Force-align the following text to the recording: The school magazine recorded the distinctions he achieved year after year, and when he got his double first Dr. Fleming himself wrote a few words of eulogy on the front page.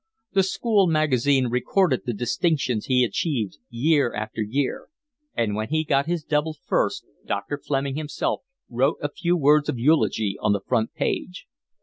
The 0.33 0.41
school 0.41 0.87
magazine 0.87 1.45
recorded 1.49 2.05
the 2.07 2.13
distinctions 2.13 2.87
he 2.87 3.03
achieved 3.03 3.59
year 3.69 4.11
after 4.15 4.41
year, 4.41 4.87
and 5.35 5.53
when 5.53 5.67
he 5.69 5.83
got 5.83 6.07
his 6.07 6.23
double 6.23 6.55
first 6.65 7.05
Dr. 7.27 7.59
Fleming 7.59 7.97
himself 7.97 8.41
wrote 8.67 8.97
a 8.99 9.09
few 9.13 9.37
words 9.37 9.69
of 9.69 9.77
eulogy 9.77 10.37
on 10.41 10.53
the 10.53 10.61
front 10.61 10.91
page. 10.95 11.45